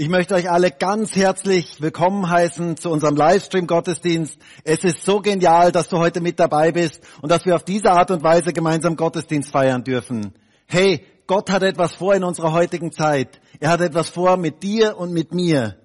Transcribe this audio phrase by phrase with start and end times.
[0.00, 4.38] Ich möchte euch alle ganz herzlich willkommen heißen zu unserem Livestream-Gottesdienst.
[4.64, 7.90] Es ist so genial, dass du heute mit dabei bist und dass wir auf diese
[7.90, 10.32] Art und Weise gemeinsam Gottesdienst feiern dürfen.
[10.64, 13.42] Hey, Gott hat etwas vor in unserer heutigen Zeit.
[13.58, 15.76] Er hat etwas vor mit dir und mit mir.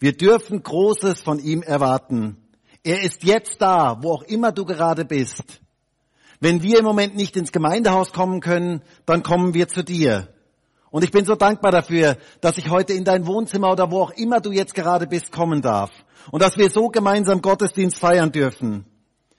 [0.00, 2.38] Wir dürfen Großes von ihm erwarten.
[2.82, 5.44] Er ist jetzt da, wo auch immer du gerade bist.
[6.40, 10.33] Wenn wir im Moment nicht ins Gemeindehaus kommen können, dann kommen wir zu dir.
[10.94, 14.12] Und ich bin so dankbar dafür, dass ich heute in dein Wohnzimmer oder wo auch
[14.12, 15.90] immer du jetzt gerade bist kommen darf.
[16.30, 18.84] Und dass wir so gemeinsam Gottesdienst feiern dürfen.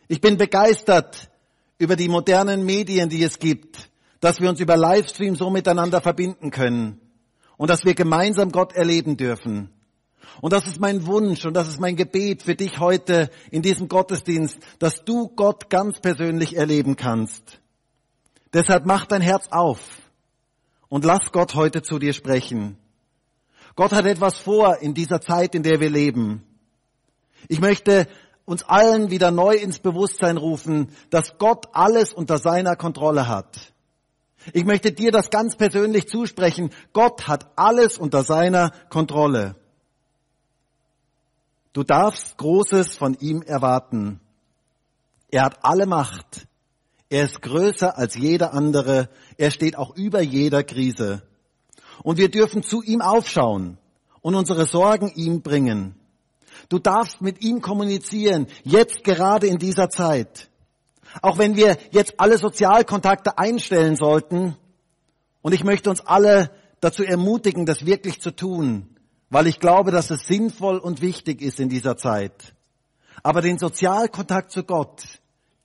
[0.09, 1.29] Ich bin begeistert
[1.77, 3.89] über die modernen Medien, die es gibt,
[4.19, 6.99] dass wir uns über Livestream so miteinander verbinden können.
[7.55, 9.69] Und dass wir gemeinsam Gott erleben dürfen.
[10.41, 13.87] Und das ist mein Wunsch und das ist mein Gebet für dich heute in diesem
[13.87, 17.61] Gottesdienst, dass du Gott ganz persönlich erleben kannst.
[18.51, 19.79] Deshalb mach dein Herz auf
[20.95, 22.77] und lass Gott heute zu dir sprechen.
[23.75, 26.41] Gott hat etwas vor in dieser Zeit, in der wir leben.
[27.49, 28.07] Ich möchte
[28.45, 33.73] uns allen wieder neu ins Bewusstsein rufen, dass Gott alles unter seiner Kontrolle hat.
[34.53, 36.69] Ich möchte dir das ganz persönlich zusprechen.
[36.93, 39.57] Gott hat alles unter seiner Kontrolle.
[41.73, 44.21] Du darfst Großes von ihm erwarten.
[45.29, 46.47] Er hat alle Macht.
[47.09, 49.09] Er ist größer als jeder andere.
[49.37, 51.21] Er steht auch über jeder Krise.
[52.03, 53.77] Und wir dürfen zu ihm aufschauen
[54.21, 55.95] und unsere Sorgen ihm bringen.
[56.69, 60.49] Du darfst mit ihm kommunizieren, jetzt gerade in dieser Zeit.
[61.21, 64.57] Auch wenn wir jetzt alle Sozialkontakte einstellen sollten,
[65.41, 68.89] und ich möchte uns alle dazu ermutigen, das wirklich zu tun,
[69.29, 72.55] weil ich glaube, dass es sinnvoll und wichtig ist in dieser Zeit.
[73.21, 75.03] Aber den Sozialkontakt zu Gott,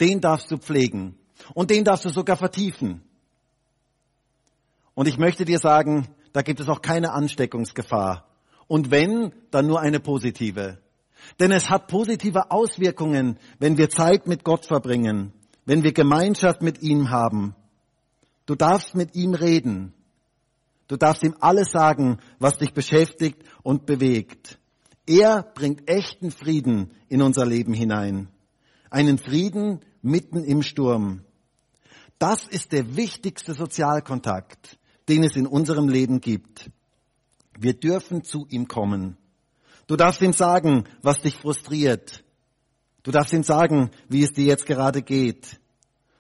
[0.01, 1.17] den darfst du pflegen.
[1.55, 3.03] Und den darfst du sogar vertiefen.
[4.95, 8.27] Und ich möchte dir sagen, da gibt es auch keine Ansteckungsgefahr.
[8.67, 10.79] Und wenn, dann nur eine positive.
[11.39, 15.33] Denn es hat positive Auswirkungen, wenn wir Zeit mit Gott verbringen,
[15.65, 17.55] wenn wir Gemeinschaft mit ihm haben.
[18.47, 19.93] Du darfst mit ihm reden.
[20.89, 24.59] Du darfst ihm alles sagen, was dich beschäftigt und bewegt.
[25.07, 28.29] Er bringt echten Frieden in unser Leben hinein.
[28.91, 31.23] Einen Frieden mitten im Sturm.
[32.21, 36.71] Das ist der wichtigste Sozialkontakt, den es in unserem Leben gibt.
[37.59, 39.17] Wir dürfen zu ihm kommen.
[39.87, 42.23] Du darfst ihm sagen, was dich frustriert.
[43.05, 45.59] Du darfst ihm sagen, wie es dir jetzt gerade geht.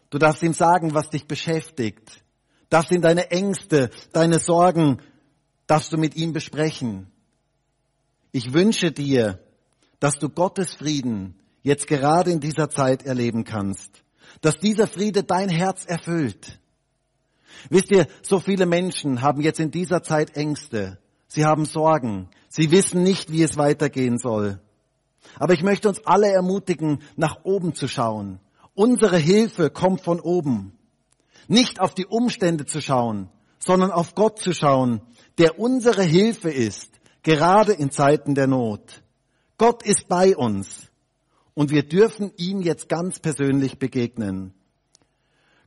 [0.09, 2.25] Du darfst ihm sagen, was dich beschäftigt.
[2.71, 5.03] Darfst ihm deine Ängste, deine Sorgen,
[5.67, 7.09] darfst du mit ihm besprechen.
[8.33, 9.39] Ich wünsche dir,
[9.99, 14.03] dass du Gottes Frieden jetzt gerade in dieser Zeit erleben kannst
[14.41, 16.59] dass dieser Friede dein Herz erfüllt.
[17.69, 20.99] Wisst ihr, so viele Menschen haben jetzt in dieser Zeit Ängste.
[21.27, 22.29] Sie haben Sorgen.
[22.49, 24.61] Sie wissen nicht, wie es weitergehen soll.
[25.39, 28.41] Aber ich möchte uns alle ermutigen, nach oben zu schauen.
[28.75, 30.73] Unsere Hilfe kommt von oben.
[31.49, 35.03] Nicht auf die Umstände zu schauen, sondern auf Gott zu schauen,
[35.39, 39.03] der unsere Hilfe ist, gerade in Zeiten der Not.
[39.59, 40.90] Gott ist bei uns.
[41.61, 44.55] Und wir dürfen ihm jetzt ganz persönlich begegnen.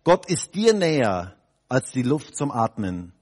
[0.03, 1.35] Gott ist dir näher
[1.69, 3.13] als die Luft zum Atmen.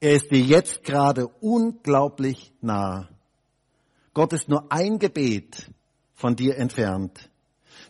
[0.00, 3.08] Er ist dir jetzt gerade unglaublich nah.
[4.14, 5.70] Gott ist nur ein Gebet
[6.12, 7.30] von dir entfernt.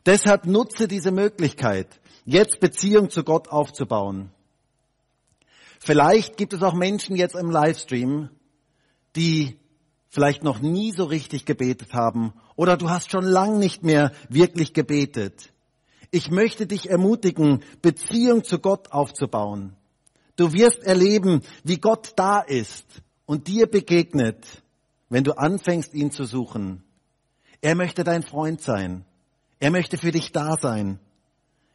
[0.04, 4.30] Deshalb nutze diese Möglichkeit, jetzt Beziehung zu Gott aufzubauen.
[5.80, 8.28] Vielleicht gibt es auch Menschen jetzt im Livestream,
[9.16, 9.56] die
[10.12, 14.74] vielleicht noch nie so richtig gebetet haben oder du hast schon lang nicht mehr wirklich
[14.74, 15.52] gebetet.
[16.10, 19.74] Ich möchte dich ermutigen, Beziehung zu Gott aufzubauen.
[20.36, 22.84] Du wirst erleben, wie Gott da ist
[23.24, 24.44] und dir begegnet,
[25.08, 26.84] wenn du anfängst, ihn zu suchen.
[27.62, 29.06] Er möchte dein Freund sein.
[29.60, 30.98] Er möchte für dich da sein.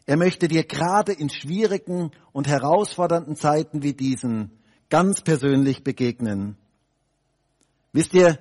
[0.05, 4.51] Er möchte dir gerade in schwierigen und herausfordernden Zeiten wie diesen
[4.89, 6.55] ganz persönlich begegnen.
[7.93, 8.39] Wisst ihr,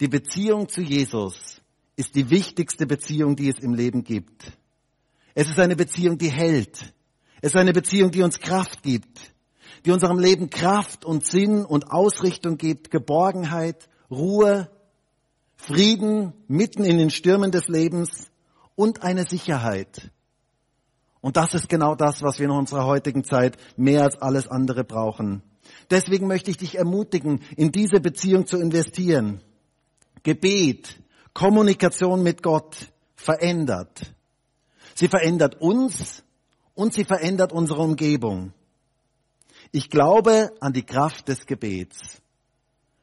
[0.00, 1.60] die Beziehung zu Jesus
[1.96, 4.52] ist die wichtigste Beziehung, die es im Leben gibt.
[5.34, 6.92] Es ist eine Beziehung, die hält.
[7.40, 9.34] Es ist eine Beziehung, die uns Kraft gibt,
[9.84, 14.70] die unserem Leben Kraft und Sinn und Ausrichtung gibt, Geborgenheit, Ruhe,
[15.56, 18.30] Frieden mitten in den Stürmen des Lebens
[18.74, 20.10] und eine Sicherheit.
[21.20, 24.84] Und das ist genau das, was wir in unserer heutigen Zeit mehr als alles andere
[24.84, 25.42] brauchen.
[25.90, 29.40] Deswegen möchte ich dich ermutigen, in diese Beziehung zu investieren.
[30.22, 31.00] Gebet,
[31.32, 34.14] Kommunikation mit Gott verändert.
[34.94, 36.24] Sie verändert uns
[36.74, 38.52] und sie verändert unsere Umgebung.
[39.72, 42.22] Ich glaube an die Kraft des Gebets.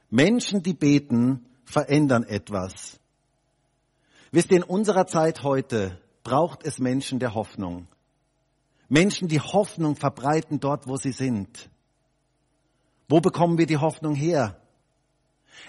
[0.10, 3.00] Menschen, die beten, verändern etwas.
[4.32, 7.88] Wisst ihr, in unserer Zeit heute braucht es Menschen der Hoffnung.
[8.94, 11.68] Menschen, die Hoffnung verbreiten dort, wo sie sind.
[13.10, 14.62] Wo bekommen wir die Hoffnung her?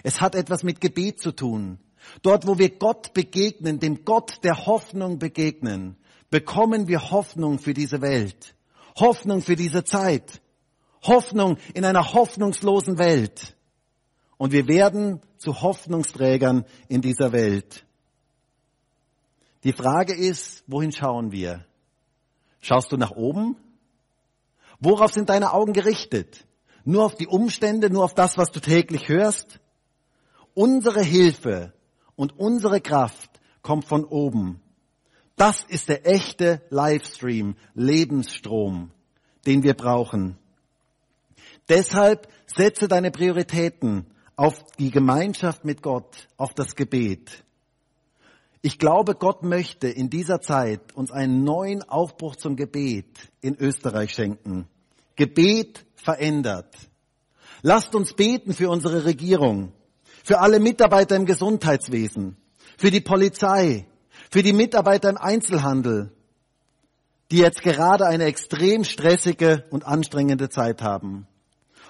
[0.02, 1.78] Es hat etwas mit Gebet zu tun.
[2.20, 5.96] Dort, wo wir Gott begegnen, dem Gott der Hoffnung begegnen,
[6.28, 8.54] bekommen wir Hoffnung für diese Welt.
[9.00, 10.42] Hoffnung für diese Zeit.
[11.02, 13.56] Hoffnung in einer hoffnungslosen Welt.
[14.36, 17.86] Und wir werden zu Hoffnungsträgern in dieser Welt.
[19.62, 21.64] Die Frage ist, wohin schauen wir?
[22.64, 23.56] Schaust du nach oben?
[24.80, 26.46] Worauf sind deine Augen gerichtet?
[26.86, 29.60] Nur auf die Umstände, nur auf das, was du täglich hörst?
[30.54, 31.74] Unsere Hilfe
[32.16, 33.28] und unsere Kraft
[33.60, 34.62] kommt von oben.
[35.36, 38.92] Das ist der echte Livestream, Lebensstrom,
[39.44, 40.38] den wir brauchen.
[41.68, 44.06] Deshalb setze deine Prioritäten
[44.36, 47.43] auf die Gemeinschaft mit Gott, auf das Gebet.
[48.66, 53.04] Ich glaube, Gott möchte in dieser Zeit uns einen neuen Aufbruch zum Gebet
[53.42, 54.66] in Österreich schenken.
[55.16, 56.74] Gebet verändert.
[57.60, 59.74] Lasst uns beten für unsere Regierung,
[60.24, 62.38] für alle Mitarbeiter im Gesundheitswesen,
[62.78, 63.86] für die Polizei,
[64.30, 66.10] für die Mitarbeiter im Einzelhandel,
[67.30, 71.26] die jetzt gerade eine extrem stressige und anstrengende Zeit haben.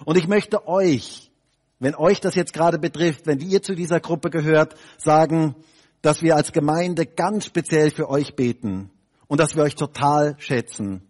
[0.05, 1.31] Und ich möchte euch,
[1.79, 5.55] wenn euch das jetzt gerade betrifft, wenn ihr zu dieser Gruppe gehört, sagen,
[6.05, 8.91] dass wir als Gemeinde ganz speziell für euch beten
[9.27, 11.01] und dass wir euch total schätzen.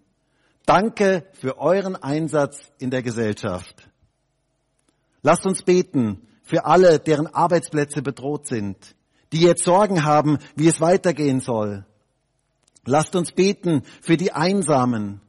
[0.66, 3.90] Danke für euren Einsatz in der Gesellschaft.
[5.20, 8.76] Lasst uns beten für alle, deren Arbeitsplätze bedroht sind,
[9.32, 11.84] die jetzt Sorgen haben, wie es weitergehen soll.
[12.84, 15.20] Lasst uns beten für die Einsamen.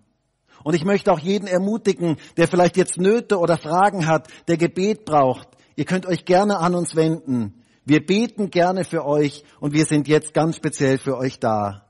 [0.64, 5.06] Und ich möchte auch jeden ermutigen, der vielleicht jetzt Nöte oder Fragen hat, der Gebet
[5.06, 5.48] braucht.
[5.76, 7.65] Ihr könnt euch gerne an uns wenden.
[7.86, 11.86] Wir beten gerne für euch und wir sind jetzt ganz speziell für euch da.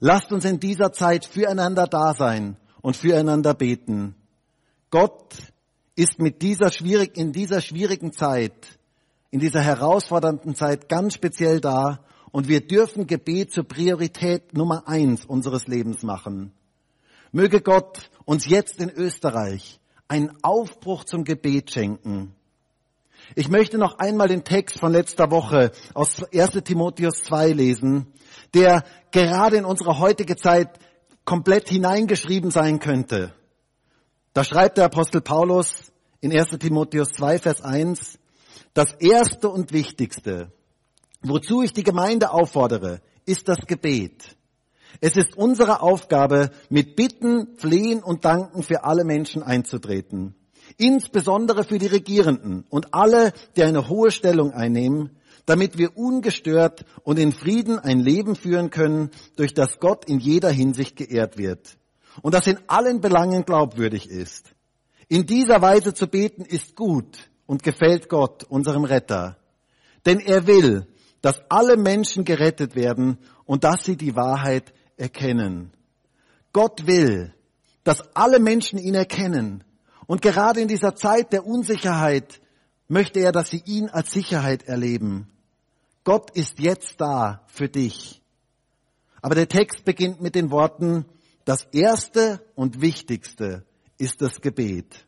[0.00, 4.16] Lasst uns in dieser Zeit füreinander da sein und füreinander beten.
[4.90, 5.36] Gott
[5.94, 8.80] ist mit dieser schwierig, in dieser schwierigen Zeit,
[9.30, 15.24] in dieser herausfordernden Zeit ganz speziell da und wir dürfen Gebet zur Priorität Nummer eins
[15.24, 16.52] unseres Lebens machen.
[17.30, 22.34] Möge Gott uns jetzt in Österreich einen Aufbruch zum Gebet schenken.
[23.34, 28.12] Ich möchte noch einmal den Text von letzter Woche aus 1 Timotheus 2 lesen,
[28.52, 30.78] der gerade in unsere heutige Zeit
[31.24, 33.32] komplett hineingeschrieben sein könnte.
[34.34, 38.18] Da schreibt der Apostel Paulus in 1 Timotheus 2, Vers 1,
[38.74, 40.52] das Erste und Wichtigste,
[41.22, 44.36] wozu ich die Gemeinde auffordere, ist das Gebet.
[45.00, 50.34] Es ist unsere Aufgabe, mit Bitten, Flehen und Danken für alle Menschen einzutreten
[50.76, 55.10] insbesondere für die Regierenden und alle, die eine hohe Stellung einnehmen,
[55.46, 60.50] damit wir ungestört und in Frieden ein Leben führen können, durch das Gott in jeder
[60.50, 61.76] Hinsicht geehrt wird
[62.22, 64.54] und das in allen Belangen glaubwürdig ist.
[65.08, 69.36] In dieser Weise zu beten ist gut und gefällt Gott, unserem Retter.
[70.06, 70.86] Denn er will,
[71.20, 75.72] dass alle Menschen gerettet werden und dass sie die Wahrheit erkennen.
[76.52, 77.34] Gott will,
[77.84, 79.64] dass alle Menschen ihn erkennen
[80.12, 82.42] und gerade in dieser Zeit der Unsicherheit
[82.86, 85.26] möchte er, dass sie ihn als Sicherheit erleben.
[86.04, 88.20] Gott ist jetzt da für dich.
[89.22, 91.06] Aber der Text beginnt mit den Worten,
[91.46, 93.64] das Erste und Wichtigste
[93.96, 95.06] ist das Gebet.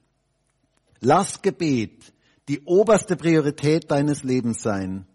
[1.01, 2.15] Lass Gebet
[2.49, 5.07] die oberste Priorität deines Lebens sein.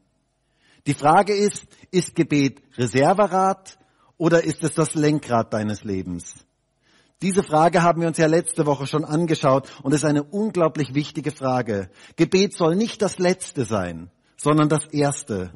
[0.85, 3.79] Die Frage ist, ist Gebet Reserverad
[4.17, 6.45] oder ist es das Lenkrad deines Lebens?
[7.21, 11.31] Diese Frage haben wir uns ja letzte Woche schon angeschaut und ist eine unglaublich wichtige
[11.31, 11.89] Frage.
[12.15, 15.51] Gebet soll nicht das Letzte sein, sondern das Erste.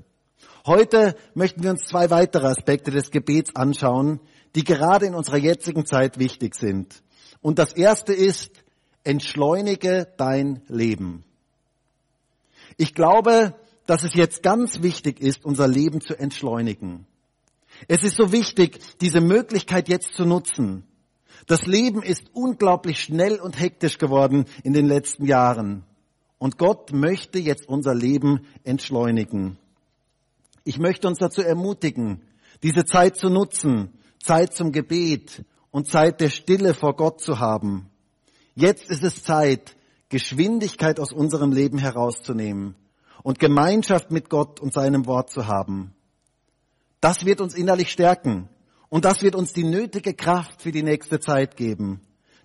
[0.65, 4.19] Heute möchten wir uns zwei weitere Aspekte des Gebets anschauen,
[4.55, 7.01] die gerade in unserer jetzigen Zeit wichtig sind.
[7.41, 8.63] Und das erste ist,
[9.05, 11.23] entschleunige dein Leben.
[12.75, 13.55] Ich glaube,
[13.85, 17.05] dass es jetzt ganz wichtig ist, unser Leben zu entschleunigen.
[17.87, 20.85] Es ist so wichtig, diese Möglichkeit jetzt zu nutzen.
[21.47, 25.83] Das Leben ist unglaublich schnell und hektisch geworden in den letzten Jahren.
[26.37, 29.57] Und Gott möchte jetzt unser Leben entschleunigen.
[30.63, 32.21] Ich möchte uns dazu ermutigen,
[32.63, 37.89] diese Zeit zu nutzen, Zeit zum Gebet und Zeit der Stille vor Gott zu haben.
[38.55, 39.75] Jetzt ist es Zeit,
[40.09, 42.75] Geschwindigkeit aus unserem Leben herauszunehmen
[43.23, 45.93] und Gemeinschaft mit Gott und seinem Wort zu haben.
[47.01, 48.47] Das wird uns innerlich stärken
[48.93, 51.99] und das wird uns die nötige Kraft für die nächste Zeit geben.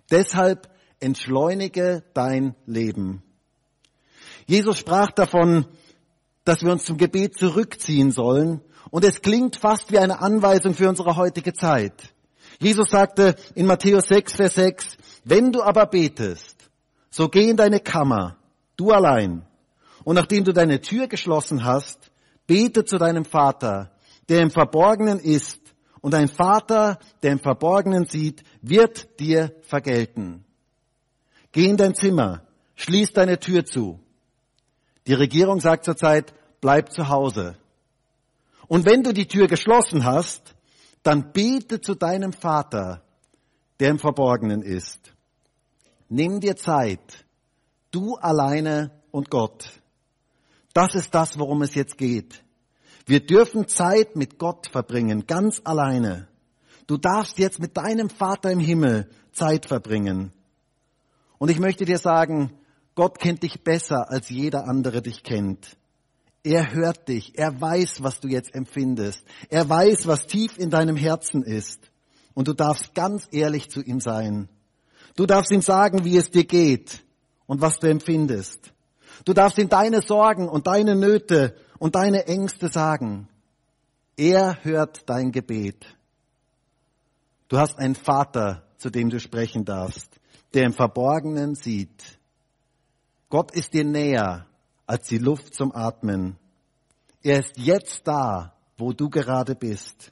[0.09, 0.67] Deshalb
[0.99, 3.21] entschleunige dein Leben.
[4.47, 5.67] Jesus sprach davon,
[6.45, 8.61] dass wir uns zum Gebet zurückziehen sollen.
[8.89, 12.15] Und es klingt fast wie eine Anweisung für unsere heutige Zeit.
[12.59, 16.71] Jesus sagte in Matthäus 6, Vers 6, wenn du aber betest,
[17.11, 18.37] so geh in deine Kammer,
[18.75, 19.45] du allein.
[20.03, 22.09] Und nachdem du deine Tür geschlossen hast,
[22.47, 23.91] bete zu deinem Vater,
[24.29, 25.58] der im Verborgenen ist.
[26.01, 30.45] Und dein Vater, der im Verborgenen sieht, wird dir vergelten.
[31.51, 32.43] Geh in dein Zimmer,
[32.75, 33.99] schließ deine Tür zu.
[35.07, 37.57] Die Regierung sagt zurzeit, bleib zu Hause.
[38.67, 40.55] Und wenn du die Tür geschlossen hast,
[41.03, 43.01] dann bete zu deinem Vater,
[43.79, 45.13] der im Verborgenen ist.
[46.07, 47.25] Nimm dir Zeit,
[47.91, 49.81] du alleine und Gott.
[50.73, 52.43] Das ist das, worum es jetzt geht.
[53.09, 56.27] Wir dürfen Zeit mit Gott verbringen, ganz alleine.
[56.85, 60.31] Du darfst jetzt mit deinem Vater im Himmel Zeit verbringen.
[61.39, 62.53] Und ich möchte dir sagen,
[62.93, 65.75] Gott kennt dich besser, als jeder andere dich kennt.
[66.43, 70.95] Er hört dich, er weiß, was du jetzt empfindest, er weiß, was tief in deinem
[70.95, 71.89] Herzen ist.
[72.35, 74.49] Und du darfst ganz ehrlich zu ihm sein.
[75.15, 77.03] Du darfst ihm sagen, wie es dir geht
[77.47, 78.71] und was du empfindest.
[79.25, 83.27] Du darfst ihm deine Sorgen und deine Nöte und deine Ängste sagen.
[84.15, 85.85] Er hört dein Gebet.
[87.47, 90.19] Du hast einen Vater, zu dem du sprechen darfst,
[90.53, 92.19] der im Verborgenen sieht.
[93.29, 94.45] Gott ist dir näher
[94.85, 96.37] als die Luft zum Atmen.
[97.23, 100.11] Er ist jetzt da, wo du gerade bist.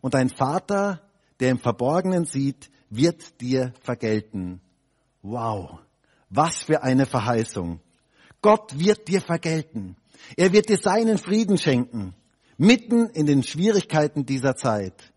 [0.00, 1.02] Und dein Vater,
[1.40, 4.60] der im Verborgenen sieht, wird dir vergelten.
[5.22, 5.80] Wow,
[6.30, 7.80] was für eine Verheißung.
[8.40, 9.96] Gott wird dir vergelten.
[10.36, 12.14] Er wird dir seinen Frieden schenken,
[12.56, 15.12] mitten in den Schwierigkeiten dieser Zeit.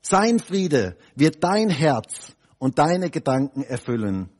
[0.00, 4.30] Sein Friede wird dein Herz und deine Gedanken erfüllen.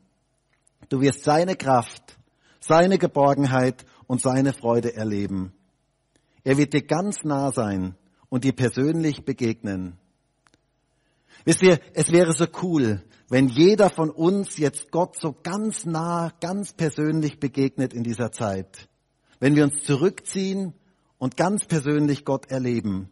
[0.88, 2.18] Du wirst seine Kraft
[2.60, 5.52] seine Geborgenheit und seine Freude erleben.
[6.44, 7.94] Er wird dir ganz nah sein
[8.28, 9.98] und dir persönlich begegnen.
[11.44, 16.32] Wisst ihr, es wäre so cool, wenn jeder von uns jetzt Gott so ganz nah,
[16.40, 18.88] ganz persönlich begegnet in dieser Zeit.
[19.40, 20.74] Wenn wir uns zurückziehen
[21.18, 23.10] und ganz persönlich Gott erleben.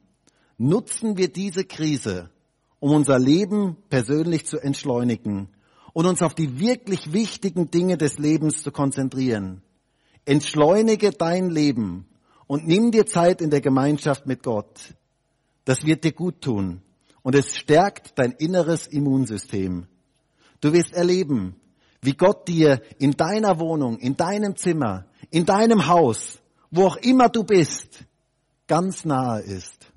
[0.58, 2.30] Nutzen wir diese Krise,
[2.80, 5.48] um unser Leben persönlich zu entschleunigen
[5.92, 9.62] und uns auf die wirklich wichtigen Dinge des Lebens zu konzentrieren.
[10.24, 12.06] Entschleunige dein Leben
[12.46, 14.94] und nimm dir Zeit in der Gemeinschaft mit Gott.
[15.64, 16.82] Das wird dir gut tun
[17.22, 19.86] und es stärkt dein inneres Immunsystem.
[20.60, 21.56] Du wirst erleben,
[22.00, 25.06] wie Gott dir in deiner Wohnung, in deinem Zimmer,
[25.36, 26.38] in deinem Haus,
[26.70, 28.06] wo auch immer du bist,
[28.66, 29.92] ganz nahe ist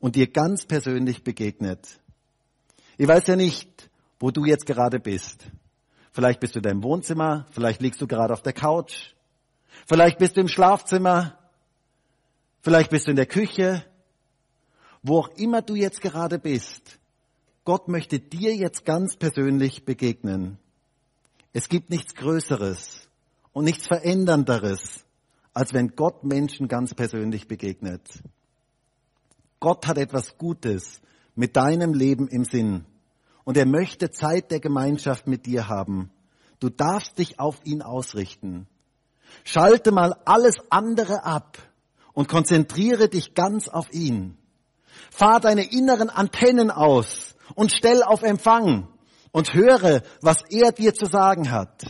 [0.00, 2.00] und dir ganz persönlich begegnet.
[2.96, 5.44] Ich weiß ja nicht, wo du jetzt gerade bist.
[6.12, 9.12] Vielleicht bist du in deinem Wohnzimmer, vielleicht liegst du gerade auf der Couch,
[9.86, 11.38] vielleicht bist du im Schlafzimmer,
[12.62, 13.84] vielleicht bist du in der Küche,
[15.02, 16.98] wo auch immer du jetzt gerade bist.
[17.66, 20.56] Gott möchte dir jetzt ganz persönlich begegnen.
[21.52, 23.07] Es gibt nichts Größeres
[23.52, 25.04] und nichts Verändernderes,
[25.54, 28.02] als wenn Gott Menschen ganz persönlich begegnet.
[29.60, 31.00] Gott hat etwas Gutes
[31.34, 32.84] mit deinem Leben im Sinn
[33.44, 36.10] und er möchte Zeit der Gemeinschaft mit dir haben.
[36.60, 38.66] Du darfst dich auf ihn ausrichten.
[39.44, 41.58] Schalte mal alles andere ab
[42.12, 44.36] und konzentriere dich ganz auf ihn.
[45.10, 48.88] Fahr deine inneren Antennen aus und stell auf Empfang
[49.32, 51.84] und höre, was er dir zu sagen hat.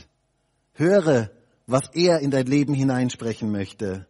[0.75, 1.31] Höre,
[1.69, 4.07] was er in dein Leben hineinsprechen möchte.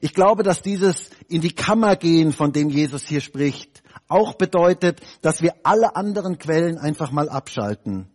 [0.00, 5.00] Ich glaube, dass dieses in die Kammer gehen, von dem Jesus hier spricht, auch bedeutet,
[5.22, 8.08] dass wir alle anderen Quellen einfach mal abschalten.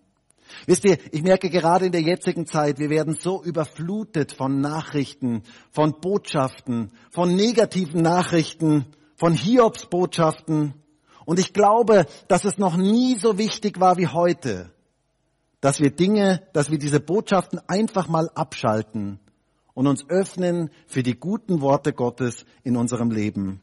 [0.68, 5.42] Wisst ihr, ich merke gerade in der jetzigen Zeit, wir werden so überflutet von Nachrichten,
[5.72, 10.76] von Botschaften, von negativen Nachrichten, von Hiobsbotschaften.
[11.26, 14.72] Und ich glaube, dass es noch nie so wichtig war wie heute,
[15.64, 19.18] dass wir Dinge, dass wir diese Botschaften einfach mal abschalten
[19.74, 23.62] und uns öffnen für die guten Worte Gottes in unserem Leben.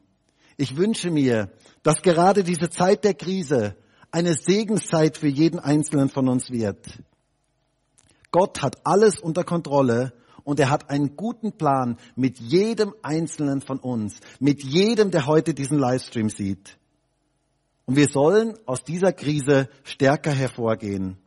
[0.57, 1.50] Ich wünsche mir,
[1.83, 3.76] dass gerade diese Zeit der Krise
[4.11, 6.87] eine Segenszeit für jeden Einzelnen von uns wird.
[8.30, 13.78] Gott hat alles unter Kontrolle und er hat einen guten Plan mit jedem Einzelnen von
[13.78, 16.78] uns, mit jedem, der heute diesen Livestream sieht.
[17.85, 21.19] Und wir sollen aus dieser Krise stärker hervorgehen.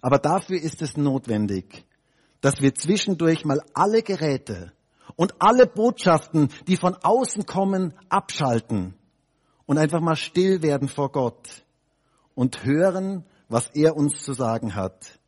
[0.00, 1.84] Aber dafür ist es notwendig,
[2.40, 4.72] dass wir zwischendurch mal alle Geräte,
[5.16, 8.94] und alle Botschaften, die von außen kommen, abschalten
[9.66, 11.64] und einfach mal still werden vor Gott
[12.34, 15.18] und hören, was er uns zu sagen hat.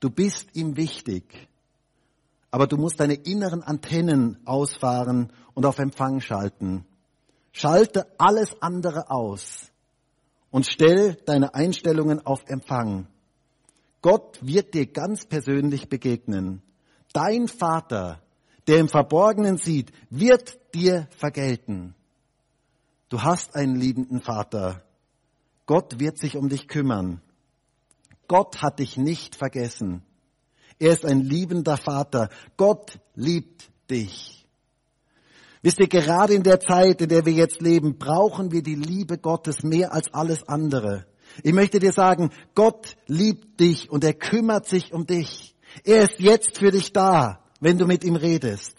[0.00, 1.48] Du bist ihm wichtig.
[2.50, 6.86] aber du musst deine inneren Antennen ausfahren und auf Empfang schalten.
[7.52, 9.70] Schalte alles andere aus
[10.50, 13.06] und stell deine Einstellungen auf Empfang.
[14.00, 16.62] Gott wird dir ganz persönlich begegnen.
[17.12, 18.22] Dein Vater,
[18.66, 21.94] der im Verborgenen sieht, wird dir vergelten.
[23.08, 24.82] Du hast einen liebenden Vater.
[25.66, 27.20] Gott wird sich um dich kümmern.
[28.28, 30.02] Gott hat dich nicht vergessen.
[30.78, 32.28] Er ist ein liebender Vater.
[32.56, 34.46] Gott liebt dich.
[35.62, 39.18] Wisst ihr, gerade in der Zeit, in der wir jetzt leben, brauchen wir die Liebe
[39.18, 41.06] Gottes mehr als alles andere.
[41.42, 45.54] Ich möchte dir sagen, Gott liebt dich und er kümmert sich um dich.
[45.84, 48.76] Er ist jetzt für dich da, wenn du mit ihm redest.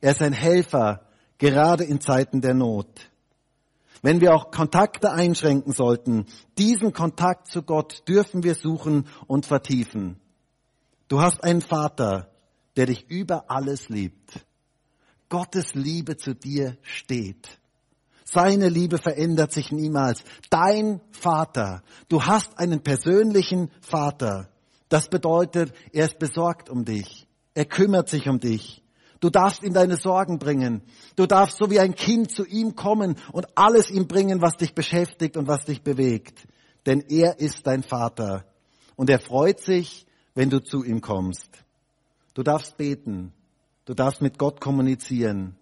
[0.00, 1.06] Er ist ein Helfer,
[1.38, 3.10] gerade in Zeiten der Not.
[4.02, 6.26] Wenn wir auch Kontakte einschränken sollten,
[6.56, 10.18] diesen Kontakt zu Gott dürfen wir suchen und vertiefen.
[11.08, 12.30] Du hast einen Vater,
[12.76, 14.46] der dich über alles liebt.
[15.28, 17.60] Gottes Liebe zu dir steht.
[18.32, 20.22] Seine Liebe verändert sich niemals.
[20.50, 21.82] Dein Vater.
[22.08, 24.48] Du hast einen persönlichen Vater.
[24.88, 27.26] Das bedeutet, er ist besorgt um dich.
[27.54, 28.84] Er kümmert sich um dich.
[29.18, 30.82] Du darfst ihm deine Sorgen bringen.
[31.16, 34.74] Du darfst so wie ein Kind zu ihm kommen und alles ihm bringen, was dich
[34.74, 36.46] beschäftigt und was dich bewegt.
[36.86, 38.44] Denn er ist dein Vater.
[38.94, 41.50] Und er freut sich, wenn du zu ihm kommst.
[42.34, 43.32] Du darfst beten.
[43.86, 45.56] Du darfst mit Gott kommunizieren.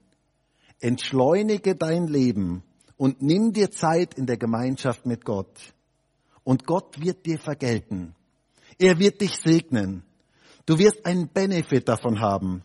[0.81, 2.63] Entschleunige dein Leben
[2.97, 5.75] und nimm dir Zeit in der Gemeinschaft mit Gott.
[6.45, 8.15] Und Gott wird dir vergelten.
[8.79, 10.05] Er wird dich segnen.
[10.67, 12.63] Du wirst einen Benefit davon haben.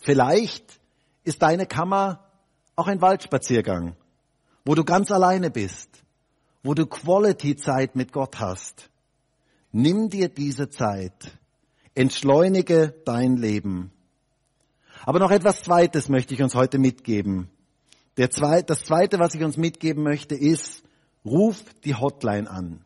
[0.00, 0.80] Vielleicht
[1.24, 2.24] ist deine Kammer
[2.76, 3.96] auch ein Waldspaziergang,
[4.64, 5.88] wo du ganz alleine bist,
[6.62, 8.90] wo du Quality-Zeit mit Gott hast.
[9.72, 11.38] Nimm dir diese Zeit.
[11.94, 13.92] Entschleunige dein Leben.
[15.04, 17.48] Aber noch etwas Zweites möchte ich uns heute mitgeben.
[18.16, 20.82] Der Zweite, das Zweite, was ich uns mitgeben möchte, ist,
[21.24, 22.84] ruf die Hotline an.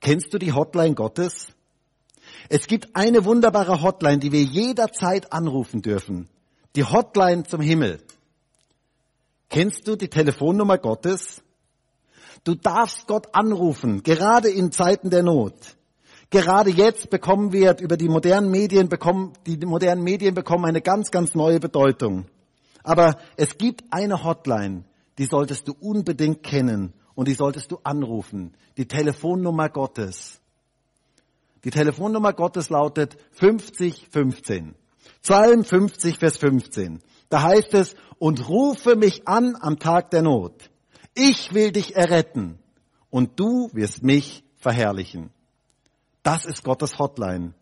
[0.00, 1.48] Kennst du die Hotline Gottes?
[2.48, 6.28] Es gibt eine wunderbare Hotline, die wir jederzeit anrufen dürfen.
[6.76, 8.00] Die Hotline zum Himmel.
[9.50, 11.42] Kennst du die Telefonnummer Gottes?
[12.44, 15.54] Du darfst Gott anrufen, gerade in Zeiten der Not.
[16.30, 21.10] Gerade jetzt bekommen wir über die modernen Medien bekommen, die modernen Medien bekommen eine ganz,
[21.10, 22.26] ganz neue Bedeutung.
[22.84, 24.84] Aber es gibt eine Hotline,
[25.18, 28.54] die solltest du unbedingt kennen und die solltest du anrufen.
[28.76, 30.40] Die Telefonnummer Gottes.
[31.64, 34.76] Die Telefonnummer Gottes lautet 5015.
[35.22, 37.00] Psalm 50, Vers 15.
[37.28, 40.70] Da heißt es, und rufe mich an am Tag der Not.
[41.14, 42.60] Ich will dich erretten
[43.10, 45.30] und du wirst mich verherrlichen.
[46.22, 47.54] Das ist Gottes Hotline.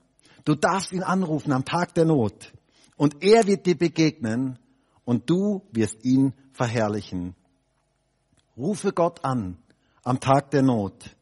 [0.45, 2.53] Du darfst ihn anrufen am Tag der Not
[2.97, 4.59] und er wird dir begegnen
[5.05, 7.35] und du wirst ihn verherrlichen.
[8.57, 9.59] Rufe Gott an
[10.03, 11.17] am Tag der Not.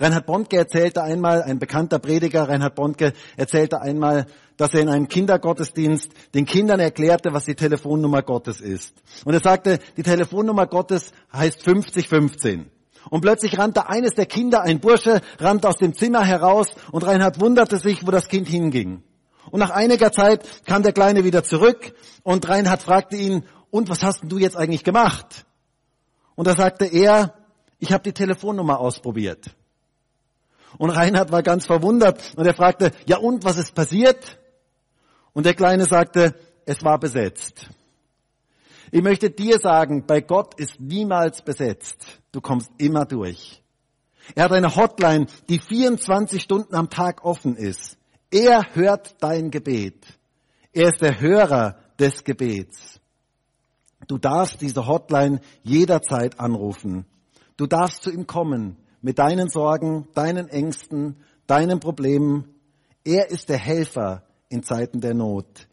[0.00, 5.08] Reinhard Bondke erzählte einmal, ein bekannter Prediger, Reinhard Bondke, erzählte einmal, dass er in einem
[5.08, 8.94] Kindergottesdienst den Kindern erklärte, was die Telefonnummer Gottes ist.
[9.24, 12.70] Und er sagte, die Telefonnummer Gottes heißt 5015.
[13.10, 17.40] Und plötzlich rannte eines der Kinder, ein Bursche, rannte aus dem Zimmer heraus und Reinhard
[17.40, 19.02] wunderte sich, wo das Kind hinging.
[19.50, 24.02] Und nach einiger Zeit kam der Kleine wieder zurück und Reinhard fragte ihn, und was
[24.02, 25.44] hast denn du jetzt eigentlich gemacht?
[26.34, 27.34] Und da sagte er,
[27.78, 29.54] ich habe die Telefonnummer ausprobiert.
[30.76, 34.38] Und Reinhard war ganz verwundert und er fragte, ja und, was ist passiert?
[35.32, 36.34] Und der Kleine sagte,
[36.66, 37.68] es war besetzt.
[38.90, 42.04] Ich möchte dir sagen, bei Gott ist niemals besetzt.
[42.32, 43.62] Du kommst immer durch.
[44.34, 47.96] Er hat eine Hotline, die 24 Stunden am Tag offen ist.
[48.30, 50.04] Er hört dein Gebet.
[50.72, 53.00] Er ist der Hörer des Gebets.
[54.06, 57.06] Du darfst diese Hotline jederzeit anrufen.
[57.56, 62.54] Du darfst zu ihm kommen mit deinen Sorgen, deinen Ängsten, deinen Problemen.
[63.04, 65.68] Er ist der Helfer in Zeiten der Not.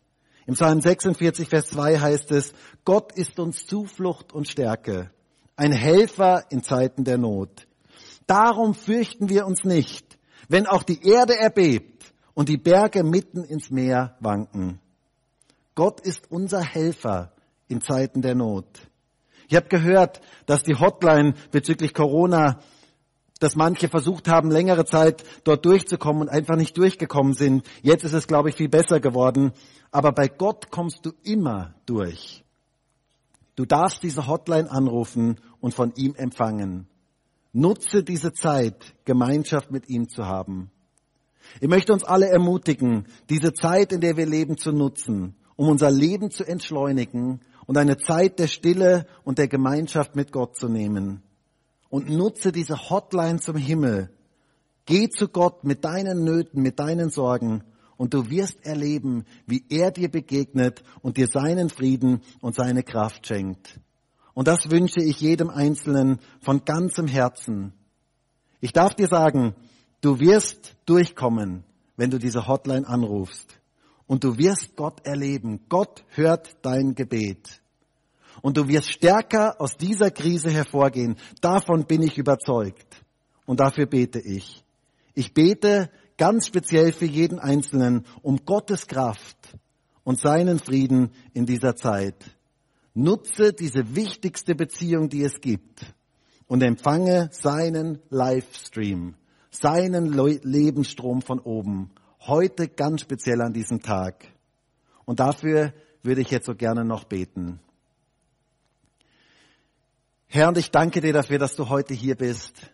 [0.47, 5.11] Im Psalm 46, Vers 2 heißt es, Gott ist uns Zuflucht und Stärke,
[5.55, 7.67] ein Helfer in Zeiten der Not.
[8.27, 10.17] Darum fürchten wir uns nicht,
[10.49, 14.79] wenn auch die Erde erbebt und die Berge mitten ins Meer wanken.
[15.75, 17.33] Gott ist unser Helfer
[17.67, 18.65] in Zeiten der Not.
[19.47, 22.59] Ich habe gehört, dass die Hotline bezüglich Corona,
[23.39, 27.67] dass manche versucht haben, längere Zeit dort durchzukommen und einfach nicht durchgekommen sind.
[27.81, 29.51] Jetzt ist es, glaube ich, viel besser geworden.
[29.91, 32.44] Aber bei Gott kommst du immer durch.
[33.55, 36.87] Du darfst diese Hotline anrufen und von ihm empfangen.
[37.53, 40.71] Nutze diese Zeit, Gemeinschaft mit ihm zu haben.
[41.61, 45.89] Ich möchte uns alle ermutigen, diese Zeit, in der wir leben, zu nutzen, um unser
[45.89, 51.21] Leben zu entschleunigen und eine Zeit der Stille und der Gemeinschaft mit Gott zu nehmen.
[51.89, 54.09] Und nutze diese Hotline zum Himmel.
[54.85, 57.63] Geh zu Gott mit deinen Nöten, mit deinen Sorgen
[57.97, 63.27] und du wirst erleben, wie er dir begegnet und dir seinen Frieden und seine Kraft
[63.27, 63.79] schenkt.
[64.33, 67.73] Und das wünsche ich jedem Einzelnen von ganzem Herzen.
[68.59, 69.55] Ich darf dir sagen,
[70.01, 71.63] du wirst durchkommen,
[71.95, 73.59] wenn du diese Hotline anrufst.
[74.07, 75.61] Und du wirst Gott erleben.
[75.69, 77.61] Gott hört dein Gebet.
[78.41, 81.15] Und du wirst stärker aus dieser Krise hervorgehen.
[81.41, 83.03] Davon bin ich überzeugt.
[83.45, 84.63] Und dafür bete ich.
[85.13, 89.37] Ich bete ganz speziell für jeden Einzelnen um Gottes Kraft
[90.03, 92.15] und seinen Frieden in dieser Zeit.
[92.93, 95.93] Nutze diese wichtigste Beziehung, die es gibt
[96.47, 99.15] und empfange seinen Livestream,
[99.49, 104.25] seinen Lebensstrom von oben, heute ganz speziell an diesem Tag.
[105.05, 105.73] Und dafür
[106.03, 107.59] würde ich jetzt so gerne noch beten.
[110.27, 112.71] Herr, und ich danke dir dafür, dass du heute hier bist.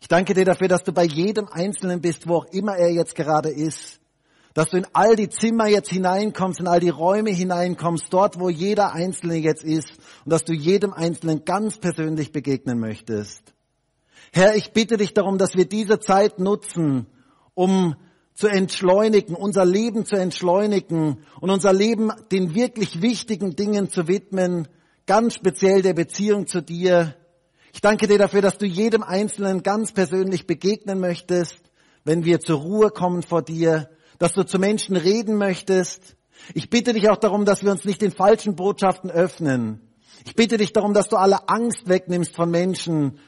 [0.00, 3.14] Ich danke dir dafür, dass du bei jedem Einzelnen bist, wo auch immer er jetzt
[3.14, 4.00] gerade ist.
[4.54, 8.48] Dass du in all die Zimmer jetzt hineinkommst, in all die Räume hineinkommst, dort, wo
[8.48, 9.90] jeder Einzelne jetzt ist.
[10.24, 13.54] Und dass du jedem Einzelnen ganz persönlich begegnen möchtest.
[14.32, 17.06] Herr, ich bitte dich darum, dass wir diese Zeit nutzen,
[17.54, 17.94] um
[18.34, 24.66] zu entschleunigen, unser Leben zu entschleunigen und unser Leben den wirklich wichtigen Dingen zu widmen,
[25.06, 27.14] ganz speziell der Beziehung zu dir,
[27.72, 31.60] ich danke dir dafür, dass du jedem Einzelnen ganz persönlich begegnen möchtest,
[32.04, 36.16] wenn wir zur Ruhe kommen vor dir, dass du zu Menschen reden möchtest.
[36.54, 39.80] Ich bitte dich auch darum, dass wir uns nicht den falschen Botschaften öffnen.
[40.24, 43.18] Ich bitte dich darum, dass du alle Angst wegnimmst von Menschen,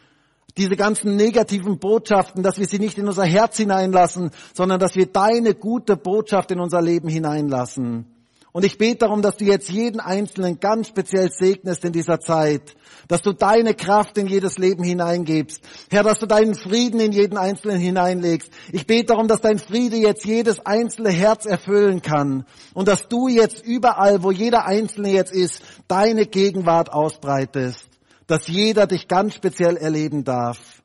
[0.57, 5.07] diese ganzen negativen Botschaften, dass wir sie nicht in unser Herz hineinlassen, sondern dass wir
[5.07, 8.07] deine gute Botschaft in unser Leben hineinlassen.
[8.53, 12.75] Und ich bete darum, dass du jetzt jeden Einzelnen ganz speziell segnest in dieser Zeit,
[13.09, 15.63] dass du deine Kraft in jedes Leben hineingibst.
[15.91, 18.51] Herr, dass du deinen Frieden in jeden Einzelnen hineinlegst.
[18.71, 23.27] Ich bete darum, dass dein Friede jetzt jedes einzelne Herz erfüllen kann und dass du
[23.27, 27.89] jetzt überall, wo jeder Einzelne jetzt ist, deine Gegenwart ausbreitest,
[28.27, 30.83] dass jeder dich ganz speziell erleben darf.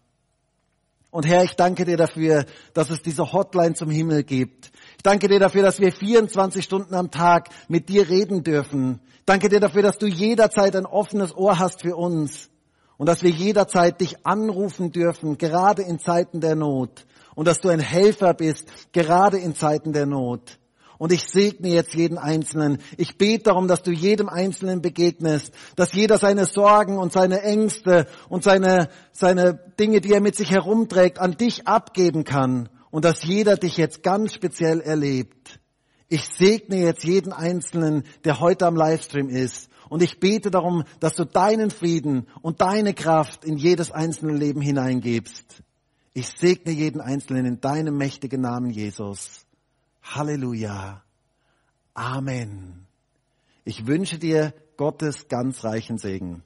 [1.09, 4.71] Und Herr, ich danke dir dafür, dass es diese Hotline zum Himmel gibt.
[4.97, 8.99] Ich danke dir dafür, dass wir 24 Stunden am Tag mit dir reden dürfen.
[9.19, 12.49] Ich danke dir dafür, dass du jederzeit ein offenes Ohr hast für uns
[12.97, 17.05] und dass wir jederzeit dich anrufen dürfen, gerade in Zeiten der Not.
[17.35, 20.57] Und dass du ein Helfer bist, gerade in Zeiten der Not.
[20.97, 22.79] Und ich segne jetzt jeden Einzelnen.
[22.97, 28.07] Ich bete darum, dass du jedem Einzelnen begegnest, dass jeder seine Sorgen und seine Ängste
[28.29, 33.23] und seine, seine Dinge, die er mit sich herumträgt, an dich abgeben kann und dass
[33.23, 35.59] jeder dich jetzt ganz speziell erlebt.
[36.09, 39.69] Ich segne jetzt jeden Einzelnen, der heute am Livestream ist.
[39.89, 44.61] Und ich bete darum, dass du deinen Frieden und deine Kraft in jedes einzelne Leben
[44.61, 45.63] hineingibst.
[46.13, 49.45] Ich segne jeden Einzelnen in deinem mächtigen Namen, Jesus.
[50.01, 51.03] Halleluja.
[51.93, 52.87] Amen.
[53.65, 56.43] Ich wünsche dir Gottes ganz reichen Segen.